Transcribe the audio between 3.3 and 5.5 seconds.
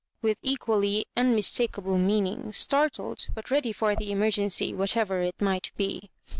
but ready for the emergency, whatever it